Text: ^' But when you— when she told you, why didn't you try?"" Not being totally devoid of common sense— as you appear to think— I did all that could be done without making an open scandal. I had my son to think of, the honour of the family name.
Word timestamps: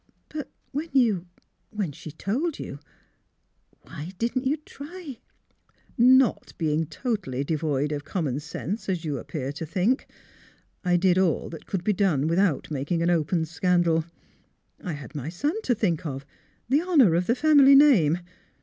^' 0.01 0.03
But 0.35 0.49
when 0.71 0.89
you— 0.93 1.27
when 1.79 1.91
she 1.91 2.09
told 2.11 2.57
you, 2.57 2.79
why 3.83 4.13
didn't 4.17 4.47
you 4.47 4.57
try?"" 4.57 5.19
Not 5.95 6.53
being 6.57 6.87
totally 6.87 7.43
devoid 7.43 7.91
of 7.91 8.03
common 8.03 8.39
sense— 8.39 8.89
as 8.89 9.05
you 9.05 9.19
appear 9.19 9.51
to 9.51 9.63
think— 9.63 10.07
I 10.91 10.97
did 10.97 11.19
all 11.19 11.49
that 11.51 11.67
could 11.67 11.83
be 11.83 11.93
done 11.93 12.25
without 12.27 12.71
making 12.71 13.03
an 13.03 13.11
open 13.11 13.45
scandal. 13.45 14.03
I 14.83 14.93
had 14.93 15.13
my 15.13 15.29
son 15.29 15.61
to 15.61 15.75
think 15.75 16.03
of, 16.03 16.25
the 16.67 16.81
honour 16.81 17.13
of 17.13 17.27
the 17.27 17.35
family 17.35 17.75
name. 17.75 18.21